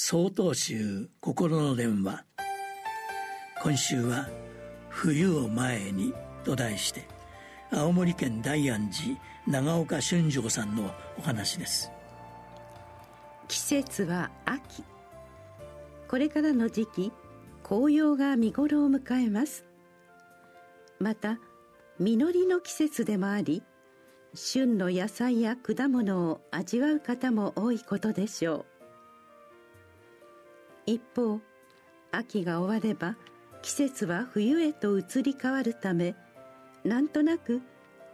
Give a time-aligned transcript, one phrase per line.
[0.00, 2.24] 総統集心の電話。
[3.60, 4.28] 今週は
[4.90, 7.08] 「冬を前に」と題して
[7.72, 8.88] 青森県大安
[9.44, 11.90] 寺長岡俊丈さんのお話です。
[13.48, 14.84] 季節は秋。
[16.06, 17.12] これからの時期
[17.64, 19.64] 紅葉が見頃を迎えます。
[21.00, 21.40] また
[21.98, 23.64] 実りの季節でもあり
[24.32, 28.77] 旬の野菜や果物を味わう方も多いことでしょう。
[30.88, 31.38] 一方
[32.12, 33.16] 秋が終われば
[33.60, 36.14] 季節は冬へと移り変わるため
[36.82, 37.60] なんとなく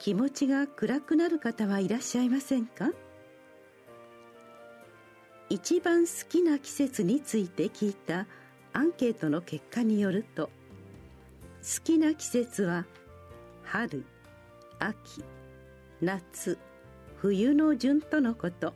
[0.00, 2.90] 気持ちが暗くなる方はいらっしゃいませんか？
[5.48, 8.26] 一番好きな季節について聞いた
[8.72, 10.46] アンケートの結果によると
[11.62, 12.86] 好きな季節は
[13.62, 14.04] 春
[14.80, 15.22] 秋
[16.02, 16.58] 夏
[17.18, 18.74] 冬の順とのこと。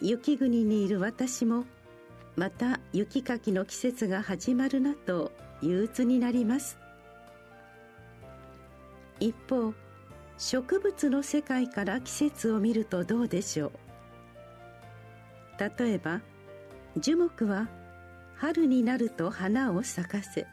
[0.00, 1.66] 雪国にいる私も
[2.36, 6.78] また雪かきの季節が始まるなと憂鬱になります。
[9.20, 9.72] 一方
[10.36, 13.72] 植物の世界から季節を見るとどうでしょう。
[15.58, 16.20] 例えば
[16.98, 17.68] 樹木は
[18.34, 20.46] 春になると花を咲かせ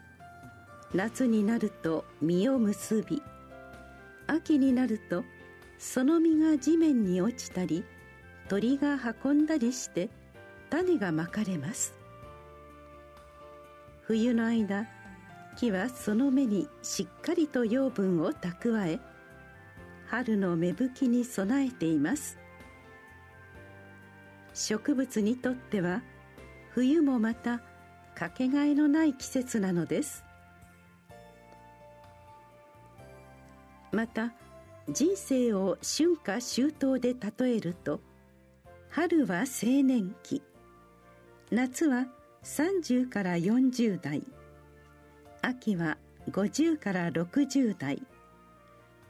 [0.94, 3.22] 夏になると実を結び
[4.26, 5.24] 秋になると
[5.78, 7.84] その実が地面に落ちたり
[8.48, 10.08] 鳥が運んだりして
[10.74, 11.94] 種がまかれます？
[14.08, 14.88] 冬の間
[15.56, 18.98] 木はその芽にしっかりと養分を蓄え
[20.08, 22.38] 春の芽吹きに備えています。
[24.52, 26.02] 植物にとっては
[26.70, 27.60] 冬もまた
[28.16, 30.24] かけがえのない季節なのです。
[33.92, 34.32] また
[34.90, 38.00] 人生を春夏秋冬で例えると
[38.90, 40.42] 春は青年期
[41.54, 42.08] 夏は
[42.42, 44.24] 30から40代。
[45.40, 45.98] 秋は
[46.32, 48.02] 50から60代。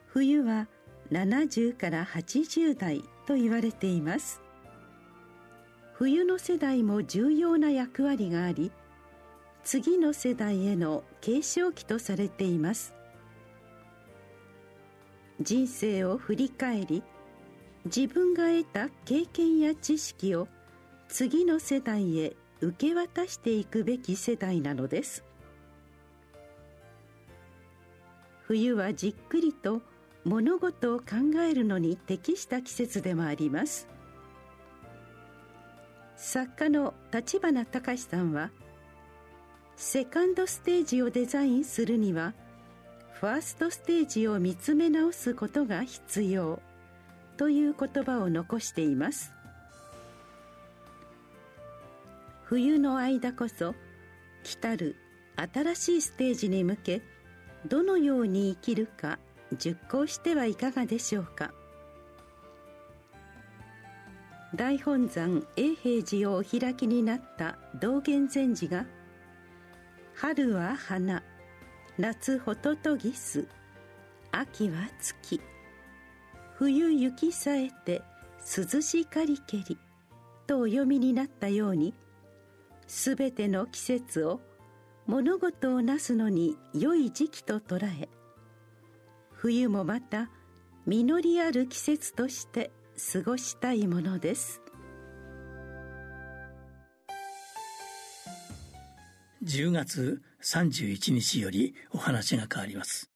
[0.09, 0.69] 冬は
[1.11, 4.43] 70から80代と言われています。
[5.95, 8.73] 冬の世代も重要な役割があり
[9.63, 12.95] 次の世代への継承期とされています。
[15.41, 17.03] 人生を振り返り
[17.87, 20.47] 自分が得た経験や知識を
[21.09, 25.25] 次の世代へ受け渡していくべき世代なのです。
[28.43, 29.83] 冬はじっくりと
[30.25, 31.05] 物事を考
[31.41, 33.89] えるのに適した季節でもあります。
[36.17, 38.51] 作家の立花隆さんは
[39.77, 42.33] セカンドステージをデザインするには
[43.13, 46.61] ファーストステージを見つめ直すことが必要
[47.37, 49.33] という言葉を残しています。
[52.47, 53.75] 冬の間こそ
[54.43, 54.97] 来たる
[55.37, 57.03] 新しいステージに向け
[57.67, 59.19] どのように生きるか
[59.57, 61.53] 熟考してはいかがでしょうか。
[64.55, 68.87] 大本山永平寺をお開きになった道元禅師が
[70.15, 71.25] 「春は花
[71.99, 73.49] 夏ホトトギス
[74.31, 75.41] 秋は月
[76.57, 78.03] 冬雪さえて
[78.47, 79.77] 涼しかりけり」
[80.47, 81.95] とお読みになったように
[82.87, 84.41] すべての季節を
[85.07, 88.09] 物事をなすのに良い時期と捉え
[89.31, 90.31] 冬もまた
[90.87, 92.71] 実りある季節として
[93.13, 94.61] 過ごしたいものです。
[99.45, 103.14] 10月31日よりお話が変わります。